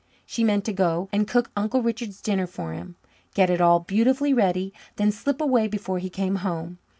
She 0.25 0.43
meant 0.43 0.65
to 0.65 0.73
go 0.73 1.09
and 1.13 1.27
cook 1.27 1.51
Uncle 1.55 1.83
Richard's 1.83 2.21
dinner 2.21 2.47
for 2.47 2.73
him, 2.73 2.95
get 3.35 3.51
it 3.51 3.61
all 3.61 3.81
beautifully 3.81 4.33
ready, 4.33 4.73
then 4.95 5.11
slip 5.11 5.39
away 5.39 5.67
before 5.67 5.99
he 5.99 6.09
came 6.09 6.37
home. 6.37 6.79